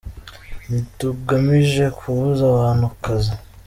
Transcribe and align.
Ntitugamije 0.65 1.85
kubuza 1.97 2.41
abantu 2.53 2.83
akazi. 2.93 3.33